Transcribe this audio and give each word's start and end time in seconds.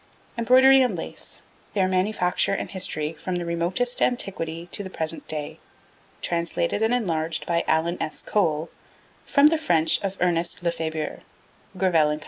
Embroidery 0.35 0.81
and 0.81 0.95
Lace: 0.95 1.43
Their 1.75 1.87
Manufacture 1.87 2.53
and 2.55 2.71
History 2.71 3.13
from 3.13 3.35
the 3.35 3.45
Remotest 3.45 4.01
Antiquity 4.01 4.67
to 4.71 4.83
the 4.83 4.89
Present 4.89 5.27
Day. 5.27 5.59
Translated 6.23 6.81
and 6.81 6.91
enlarged 6.91 7.45
by 7.45 7.63
Alan 7.67 8.01
S. 8.01 8.23
Cole 8.23 8.71
from 9.27 9.49
the 9.49 9.59
French 9.59 10.01
of 10.01 10.17
Ernest 10.19 10.63
Lefebure. 10.63 11.19
(Grevel 11.77 12.09
and 12.09 12.19
Co.) 12.19 12.19